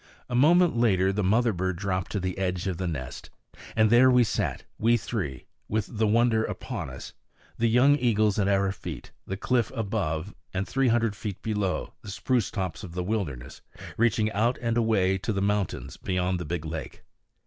[0.31, 3.29] A moment later the mother bird dropped to the edge of the nest.
[3.75, 8.39] And there we sat, we three, with the wonder upon us all, the young eagles
[8.39, 12.93] at our feet, the cliff above, and, three hundred feet below, the spruce tops of
[12.93, 13.61] the wilderness
[13.95, 17.03] reaching out and away to the mountains beyond the big lake.